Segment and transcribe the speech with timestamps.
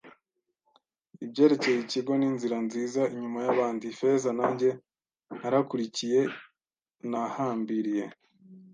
[1.25, 4.69] Ibyerekeye ikigo, n'inzira nziza inyuma yabandi, Ifeza nanjye
[5.39, 6.21] narakurikiye-
[7.09, 8.03] Nahambiriye